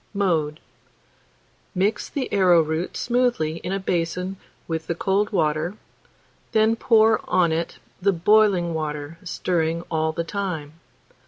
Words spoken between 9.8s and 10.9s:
all the time.